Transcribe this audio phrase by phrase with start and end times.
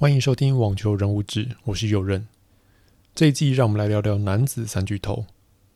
[0.00, 2.28] 欢迎收听网球人物志，我是友任。
[3.16, 5.26] 这一季让我们来聊聊男子三巨头，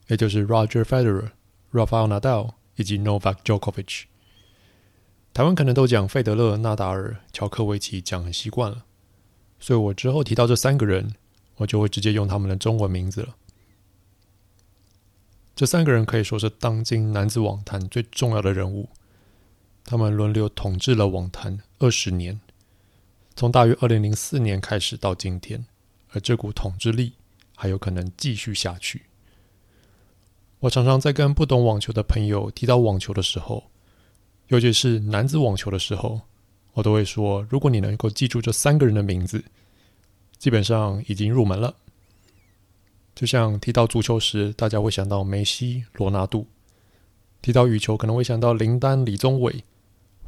[0.07, 1.31] 也就是 Roger Federer、
[1.73, 4.05] Rafael Nadal 以及 Novak Djokovic。
[5.35, 8.85] 台湾可能都讲费德勒、纳达尔、乔科维奇讲很习惯了，
[9.59, 11.17] 所以我之后提到这三个人，
[11.57, 13.35] 我就会直接用他们的中文名字了。
[15.57, 18.89] 这三个人可以说是当今男子网坛最重要的人物，
[19.85, 22.41] 他们轮流统治了网坛二十年。
[23.35, 25.65] 从大约二零零四年开始到今天，
[26.11, 27.15] 而这股统治力
[27.57, 29.03] 还有可能继续下去。
[30.61, 33.65] 我常常在跟不懂网球的朋友提到网球的时候，
[34.49, 36.21] 尤其是男子网球的时候，
[36.75, 39.43] 我都会说：如果你能够记住这三个人的名字，
[40.39, 41.75] 基本上已经入门了。
[43.15, 46.47] 就像提到足球时，大家会想到梅西、罗纳度；
[47.41, 49.65] 提到羽球，可能会想到林丹、李宗伟。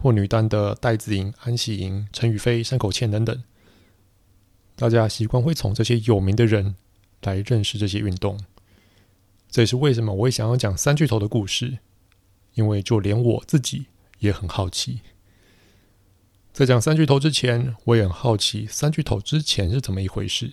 [0.04, 3.42] 或女单的戴资颖、安喜莹、陈雨菲、山口茜等等，
[4.76, 6.74] 大家习惯会从这些有名的人
[7.22, 8.38] 来认识这些运动。
[9.48, 11.78] 这也是为什么我会想要讲三巨头的故事，
[12.52, 13.86] 因为就连我自己
[14.18, 15.00] 也很好奇。
[16.52, 20.52] 在讲三巨头之前，我也很好奇三巨头之前是怎么一回事。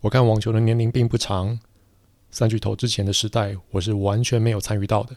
[0.00, 1.58] 我看网球的年龄并不长，
[2.30, 5.16] 三巨头之前的时代，我是完全没有参与到的。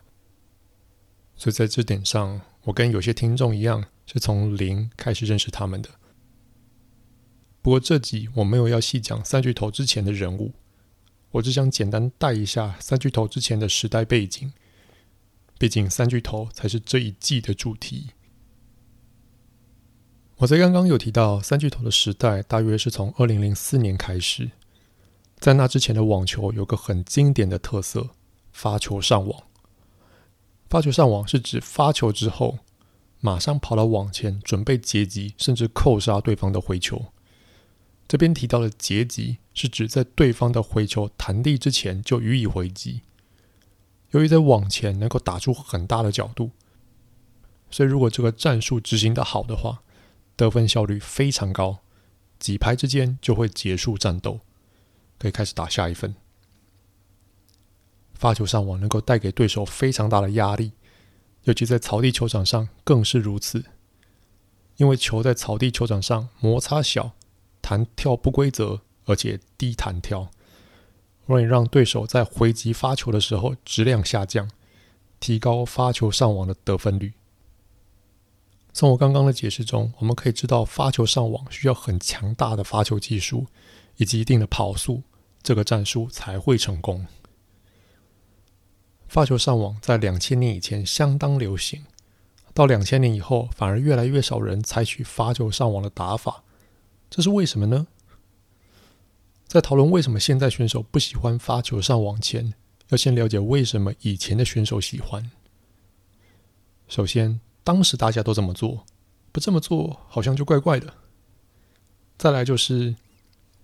[1.40, 5.90] 所以在这点上，我跟有些听众一样，是从零开始认识他们的。
[7.62, 10.52] 不过这集我没有要细讲三巨头之前的人物，
[11.32, 14.52] 我只想简单带一下三巨头之前的时代背景。
[15.58, 18.12] 毕竟三巨头才是这一季的主题。
[20.38, 24.52] 我在刚刚有提到，三巨头的时代大约是从二零零四年开始。
[25.38, 28.10] 在那之前的网球有个很经典的特色：
[28.52, 29.49] 发球上网。
[30.70, 32.60] 发球上网是指发球之后，
[33.20, 37.06] 马上跑到网前准备截击，甚至扣杀对方的回球。
[38.08, 43.02] 这边提到的截击是指在对方的回球弹地之前就予以回击。
[44.12, 46.52] 由于在网前能够打出很大的角度，
[47.72, 49.82] 所以如果这个战术执行得好的话，
[50.36, 51.80] 得分效率非常高，
[52.40, 54.40] 几拍之间就会结束战斗，
[55.18, 56.16] 可以开始打下一分。
[58.20, 60.74] 发球上网能够带给对手非常大的压力，
[61.44, 63.64] 尤其在草地球场上更是如此。
[64.76, 67.14] 因为球在草地球场上摩擦小，
[67.62, 70.30] 弹跳不规则，而且低弹跳，
[71.26, 74.52] 容易让对手在回击发球的时候质量下降，
[75.22, 77.14] 提高发球上网的得分率。
[78.74, 83.48] 从我刚刚的解释中，我们可以知道发球上网需要很强大的发球技术
[83.96, 85.04] 以及一定的跑速，
[85.42, 87.08] 这个战术才会成功。
[89.10, 91.84] 发球上网在两千年以前相当流行，
[92.54, 96.44] 到两千年以后，反而越来越少人采取发球上网的打法，
[97.10, 97.88] 这是为什么呢？
[99.48, 102.54] 在讨论为什么现在选手不喜欢发球上网前，
[102.90, 105.32] 要先了解为什么以前的选手喜欢。
[106.88, 108.86] 首先，当时大家都这么做，
[109.32, 110.94] 不这么做好像就怪怪的。
[112.16, 112.96] 再来就是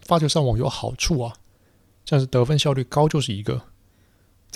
[0.02, 1.36] 发球上网有好处啊，
[2.04, 3.62] 像是得分效率高就是一个。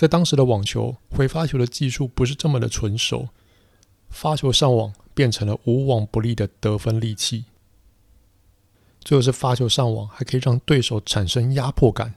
[0.00, 3.28] 在当时的网球，回发球的技术不是这么的纯熟，
[4.08, 7.44] 发球上网变成了无往不利的得分利器。
[9.02, 12.14] 最后是发球上网还可以让对手产生压迫感，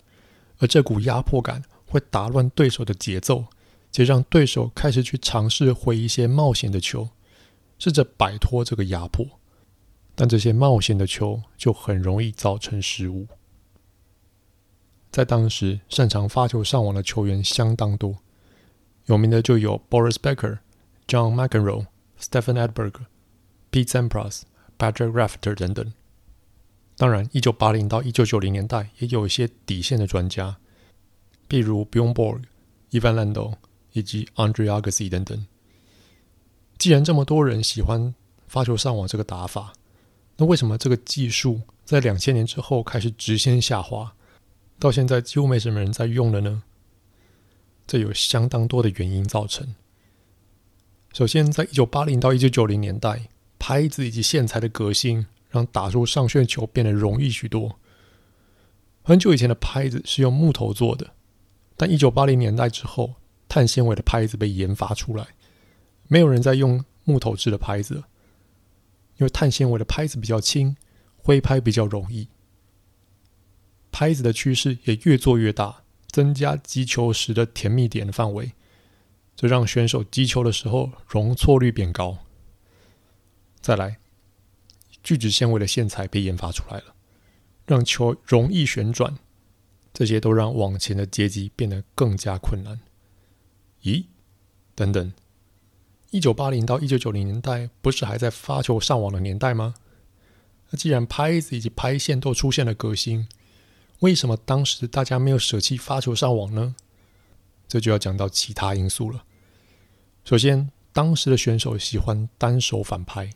[0.59, 3.47] 而这股压迫感会打乱对手的节奏，
[3.91, 7.09] 且让对手开始去尝试回一些冒险的球，
[7.77, 9.27] 试着摆脱这个压迫。
[10.15, 13.27] 但这些冒险的球就很容易造成失误。
[15.13, 18.17] 在当时，擅长发球上网的球员相当多，
[19.05, 20.57] 有名的就有 Boris Becker、
[21.07, 21.85] John McEnroe、
[22.19, 22.93] Stefan Edberg、
[23.71, 24.41] Pete Sampras、
[24.79, 25.93] Patrick Rafter 等等。
[26.97, 30.57] 当然，一九八零到一九九零年代也有一些底线的专家，
[31.47, 32.41] 譬如 Bjorn Borg、
[32.89, 33.53] Ivan Lendl
[33.91, 35.45] 以及 Andre Agassi 等等。
[36.79, 38.15] 既然这么多人喜欢
[38.47, 39.73] 发球上网这个打法，
[40.37, 44.15] 那为什么这个技术在两千年之后开始直线下滑？
[44.83, 46.61] 到现在几乎没什么人在用了呢。
[47.87, 49.75] 这有相当多的原因造成。
[51.13, 57.79] 首先，在一九八零到一九九零年代，拍子以及线材的革新，让打出上旋球变得容易许多。
[59.03, 61.11] 很久以前的拍子是用木头做的，
[61.77, 63.13] 但一九八零年代之后，
[63.47, 65.27] 碳纤维的拍子被研发出来，
[66.09, 68.03] 没有人在用木头制的拍子，
[69.15, 70.75] 因为碳纤维的拍子比较轻，
[71.15, 72.27] 挥拍比较容易。
[73.93, 78.51] 拍子的趋势也越做越大，增加击球时的甜蜜点的范围，
[79.35, 82.17] 这让选手击球的时候容错率变高。
[83.61, 83.99] 再来，
[85.03, 86.95] 聚酯纤维的线材被研发出来了，
[87.67, 89.15] 让球容易旋转，
[89.93, 92.81] 这些都让网前的接击变得更加困难。
[93.83, 94.05] 咦？
[94.73, 95.13] 等等，
[96.09, 99.75] 一九八零到一九九零年代不是还在发球上网的年代吗？
[100.71, 103.27] 那既然拍子以及拍线都出现了革新，
[103.99, 106.75] 为什么当时大家没有舍弃发球上网呢？
[107.67, 109.23] 这就要讲到其他因素了。
[110.23, 113.31] 首先，当时的选手喜欢单手反拍，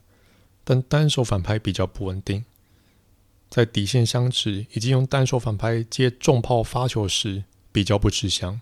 [0.63, 2.45] 但单手反拍比较不稳定，
[3.49, 8.61] 在底线相持以及用单手反拍接重炮发球时比较不吃香，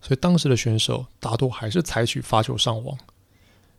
[0.00, 2.98] 所以当时的选手大多还是采取发球上网。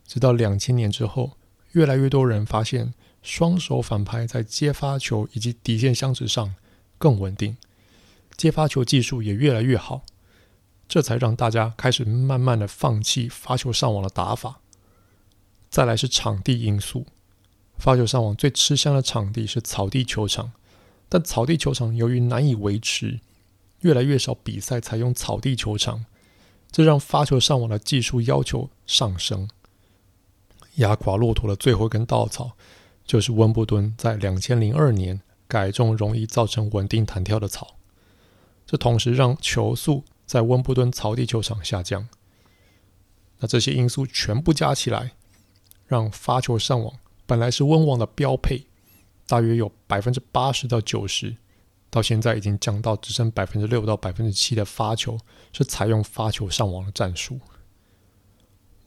[0.06, 1.32] 直到两千年之后，
[1.72, 6.54] 越来越多人发现双手反拍在接发球以及底线相持上
[6.98, 7.56] 更稳定，
[8.36, 10.04] 接发球技术也越来越好。
[10.88, 14.60] 这才让大家开始慢慢的放弃发球上网的打法。
[15.68, 17.06] 再来是场地因素，
[17.76, 20.52] 发球上网最吃香的场地是草地球场，
[21.08, 23.18] 但草地球场由于难以维持，
[23.80, 26.06] 越来越少比赛采用草地球场，
[26.70, 29.48] 这让发球上网的技术要求上升。
[30.76, 32.52] 压垮骆驼的最后一根稻草，
[33.04, 37.76] 就是温布顿在两千零二年改种容易造成稳定弹跳的草，
[38.66, 40.04] 这同时让球速。
[40.26, 42.08] 在温布顿草地球场下降，
[43.38, 45.12] 那这些因素全部加起来，
[45.86, 48.66] 让发球上网本来是温网的标配，
[49.28, 51.36] 大约有百分之八十到九十，
[51.90, 55.16] 到现在已经降到只剩百分之六到百分之七的发球
[55.52, 57.38] 是采用发球上网的战术。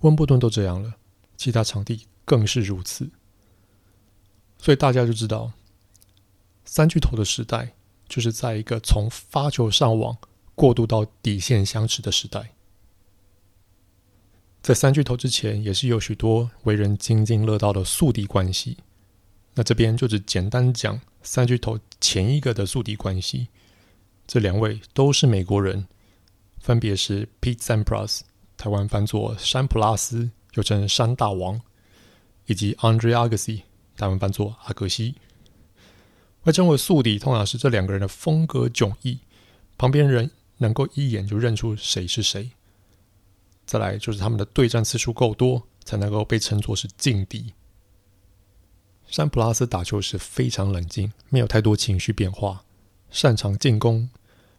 [0.02, 0.96] 温布顿都这样了，
[1.38, 3.10] 其他场地更是如此，
[4.58, 5.54] 所以大家就知道，
[6.71, 7.74] 三巨头的时代
[8.07, 10.16] 就是在一个从发球上网。
[10.54, 12.51] 过渡到底线相持的时代，
[14.62, 18.75] 在三巨头之前，也是有许多为人津津乐道的宿敌关系。
[19.54, 23.48] 那这边就只简单讲三巨头前一个的宿敌关系。
[24.27, 25.88] 这两位都是美国人，
[26.60, 28.19] 分别是 Pete Sampras，
[28.57, 31.62] 台湾翻作山普拉斯，又称山大王，
[32.48, 33.62] 以及 Andre Agassi，
[33.95, 35.16] 台湾翻作阿格西。
[36.42, 39.20] 会称为宿敌，通常是这两个人的风格迥异，
[39.78, 40.32] 旁边人。
[40.62, 42.52] 能够一眼就认出谁是谁。
[43.66, 47.54] 再来就是他们的对战次数够多，才能够被称作是劲敌。
[49.08, 52.66] 山普拉斯打球时非常冷静，没有太多情绪变化，
[53.10, 54.10] 擅长进攻，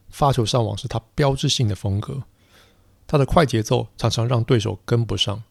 [0.09, 2.23] 发球上网是他标志性的风格。
[3.06, 5.43] 他的快节奏常常让对手跟不上，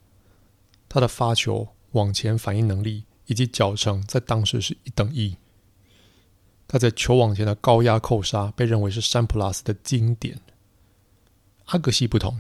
[0.88, 5.38] 他的发球往前反应能力以及脚程在当时是一等一。
[6.70, 10.40] 他在球网前的高压扣杀被认为是山普拉斯的经典。
[11.66, 12.40] 阿格西不同，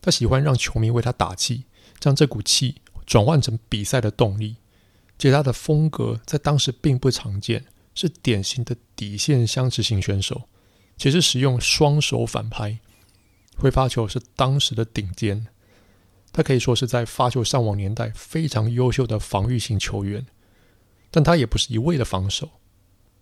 [0.00, 1.64] 他喜欢让球迷为他打气，
[1.98, 4.56] 将这股气转换成比赛的动力。
[5.18, 7.64] 且他的风格在当时并不常见，
[7.96, 10.42] 是典型的底线相持型选手，
[10.96, 12.78] 且是使用双手反拍，
[13.56, 15.46] 挥发球是当时的顶尖。
[16.32, 20.26] 他可以说是在发球上网年代非常优秀的防御型球员，
[21.10, 22.50] 但他也不是一味的防守。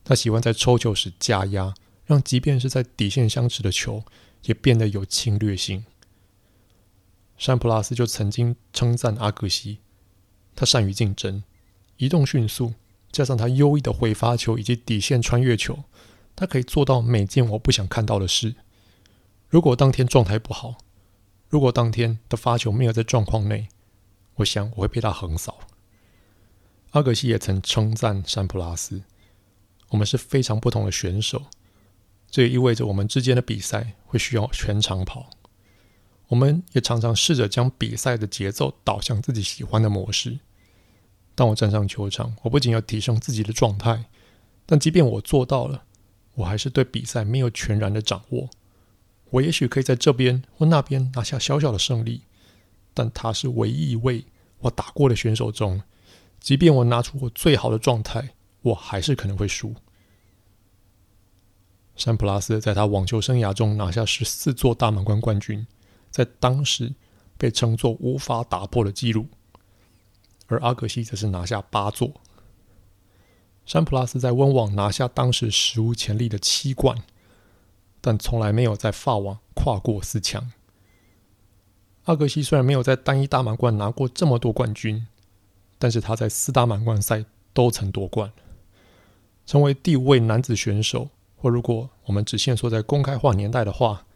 [0.04, 4.02] 他喜欢在抽球时加压，让即便是在底线相持的球
[4.42, 5.84] 也变得有侵略性。
[7.38, 9.78] 山普拉斯就曾经称赞阿格西，
[10.54, 11.42] 他善于竞争，
[11.96, 12.74] 移动迅速，
[13.10, 15.84] 加上他优异的挥发球以及底线穿越球，
[16.36, 18.54] 他可以做到每件我不想看到的事。
[19.48, 20.78] 如果当天状态不好，
[21.48, 23.68] 如果当天的发球没有在状况内，
[24.36, 25.60] 我想我会被他横扫。
[26.92, 29.02] 阿格西也曾称赞山普拉斯。
[29.92, 31.44] 我们是非常不同的选手，
[32.30, 35.28] 这也意味着我们之间的比赛会需要全场跑。
[36.28, 40.38] 我们也常常试着将比赛的节奏导向自己喜欢的模式。
[41.34, 44.06] 当我站上球场，我不仅要提升自己的状态，
[44.64, 45.84] 但即便我做到了，
[46.36, 48.48] 我还是对比赛没有全然的掌握。
[49.28, 52.22] 我也许可以在这边或那边拿下小小的胜利，
[52.94, 54.24] 但他是唯一一位
[54.60, 55.82] 我打过的选手中，
[56.40, 58.30] 即便我拿出我最好的状态。
[58.62, 59.74] 我还是可能会输。
[61.94, 65.66] 山普拉斯在他网球生涯中拿下十四座大满贯冠军，
[66.10, 66.94] 在当时
[67.36, 69.26] 被称作无法打破的纪录。
[70.46, 72.12] 而阿格西则是拿下八座。
[73.64, 77.02] 山普拉斯在温网拿下当时史无前例的七冠，
[78.00, 80.50] 但从来没有在法网跨过四强。
[82.04, 85.06] 阿格西虽然没有在单一大满贯拿过这么多冠军，
[85.78, 88.32] 但是他在四大满贯赛都曾夺冠。
[89.52, 94.06] 成为第五位男子选手，或如果我们只限缩在公开化年代的话，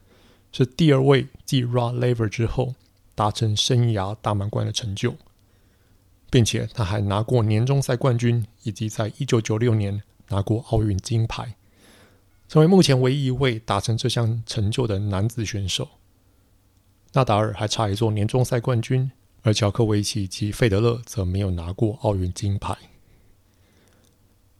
[0.51, 2.75] 是第二位继 Rod Laver 之后
[3.15, 5.15] 达成生涯大满贯的成就。
[6.31, 11.55] 并且他还拿过年终赛冠军，以及在一九九六年拿过奥运金牌，
[12.49, 15.87] 成为目前唯一一位达成这项成就的男子选手。
[17.13, 19.13] 纳达尔还差一座年终赛冠军，
[19.43, 22.75] 而乔科维奇及费德勒则没有拿过奥运金牌。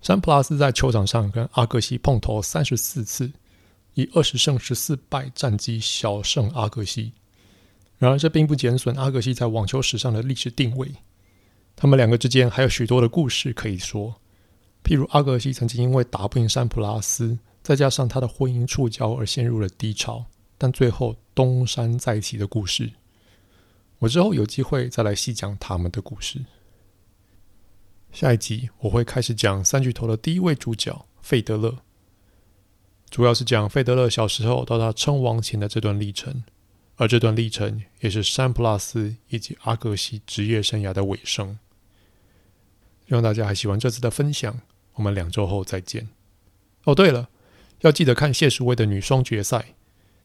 [0.07, 3.33] 山普拉斯在球场上跟阿格西碰头三十四次，
[3.95, 7.13] 以二十胜十四败战绩小胜阿格西。
[7.99, 10.95] 然而，这并不减损阿格西在网球史上的历史定位。
[11.75, 14.15] 他们两个之间还有许多的故事可以说，
[14.85, 22.93] 譬如阿格西曾经因为打不赢山普拉斯，再加上他的婚姻触礁而陷入了低潮，但最后东山再起的故事。
[23.99, 26.45] 我之后有机会再来细讲他们的故事。
[28.17, 31.77] 下一集我会开始讲三巨头的第一位主角费德勒，
[33.11, 36.43] 主要是讲费德勒小时候到他称王前的这段历程，
[36.95, 41.59] 而这段历程也是山普拉斯以及阿格西职业生涯的尾声。
[43.07, 44.63] 希望大家还喜欢这次的分享，
[44.95, 46.09] 我们两周后再见。
[46.85, 47.29] 哦，对了，
[47.81, 49.75] 要记得看谢淑薇的女双决赛，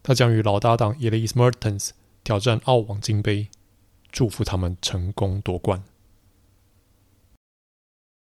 [0.01, 1.89] 她将与老搭档 Elise Mertens
[2.23, 3.49] 挑战澳网金杯，
[4.13, 5.83] 祝福他们成功夺冠。